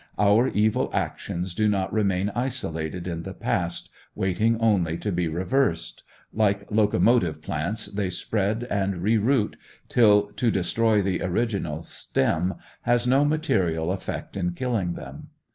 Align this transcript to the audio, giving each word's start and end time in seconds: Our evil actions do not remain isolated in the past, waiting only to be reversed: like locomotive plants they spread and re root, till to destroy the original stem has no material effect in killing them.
Our 0.17 0.47
evil 0.47 0.89
actions 0.93 1.53
do 1.53 1.67
not 1.67 1.93
remain 1.93 2.31
isolated 2.33 3.07
in 3.07 3.21
the 3.21 3.35
past, 3.35 3.91
waiting 4.15 4.57
only 4.59 4.97
to 4.97 5.11
be 5.11 5.27
reversed: 5.27 6.01
like 6.33 6.65
locomotive 6.71 7.43
plants 7.43 7.85
they 7.85 8.09
spread 8.09 8.63
and 8.63 9.03
re 9.03 9.19
root, 9.19 9.57
till 9.89 10.31
to 10.37 10.49
destroy 10.49 11.03
the 11.03 11.21
original 11.21 11.83
stem 11.83 12.55
has 12.81 13.05
no 13.05 13.23
material 13.23 13.91
effect 13.91 14.35
in 14.35 14.53
killing 14.53 14.93
them. 14.93 15.27